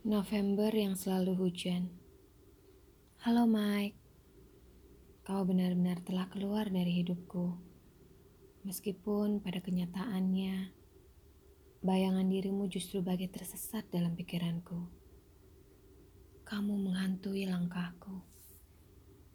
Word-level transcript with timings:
November 0.00 0.72
yang 0.72 0.96
selalu 0.96 1.36
hujan. 1.36 1.92
Halo 3.20 3.44
Mike, 3.44 4.00
kau 5.28 5.44
benar-benar 5.44 6.00
telah 6.00 6.24
keluar 6.32 6.72
dari 6.72 7.04
hidupku. 7.04 7.52
Meskipun 8.64 9.44
pada 9.44 9.60
kenyataannya, 9.60 10.72
bayangan 11.84 12.24
dirimu 12.32 12.64
justru 12.72 13.04
bagai 13.04 13.28
tersesat 13.28 13.92
dalam 13.92 14.16
pikiranku. 14.16 14.88
Kamu 16.48 16.80
menghantui 16.80 17.44
langkahku. 17.44 18.24